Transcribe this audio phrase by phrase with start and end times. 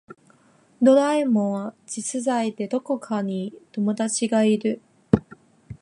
[0.81, 4.81] ドラえもんは実在でどこかに友達がいる